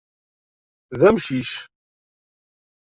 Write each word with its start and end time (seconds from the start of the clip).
D 0.99 1.01
amcic. 1.09 1.51